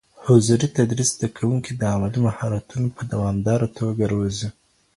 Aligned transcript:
حضوري 0.25 0.67
تدريس 0.77 1.09
زده 1.15 1.27
کوونکي 1.37 1.71
د 1.75 1.81
عملي 1.93 2.19
مهارتونو 2.27 2.87
په 2.97 3.01
دوامداره 3.13 3.67
توګه 3.77 4.03
روزي. 4.13 4.49